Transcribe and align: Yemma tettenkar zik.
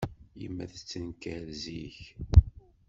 Yemma 0.41 0.65
tettenkar 0.71 1.45
zik. 1.61 1.97